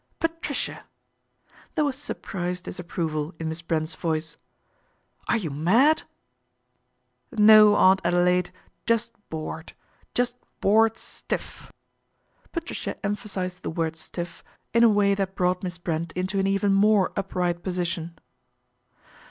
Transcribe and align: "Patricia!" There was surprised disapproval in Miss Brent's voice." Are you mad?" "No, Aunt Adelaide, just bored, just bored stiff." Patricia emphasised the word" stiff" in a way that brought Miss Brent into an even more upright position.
"Patricia!" 0.19 0.85
There 1.75 1.85
was 1.85 1.95
surprised 1.95 2.63
disapproval 2.63 3.35
in 3.39 3.49
Miss 3.49 3.61
Brent's 3.61 3.93
voice." 3.93 4.35
Are 5.29 5.37
you 5.37 5.51
mad?" 5.51 6.01
"No, 7.31 7.75
Aunt 7.75 8.01
Adelaide, 8.03 8.51
just 8.87 9.11
bored, 9.29 9.73
just 10.15 10.35
bored 10.59 10.97
stiff." 10.97 11.71
Patricia 12.51 12.95
emphasised 13.05 13.61
the 13.61 13.69
word" 13.69 13.95
stiff" 13.95 14.43
in 14.73 14.83
a 14.83 14.89
way 14.89 15.13
that 15.13 15.35
brought 15.35 15.61
Miss 15.61 15.77
Brent 15.77 16.13
into 16.13 16.39
an 16.39 16.47
even 16.47 16.73
more 16.73 17.11
upright 17.15 17.61
position. 17.61 18.17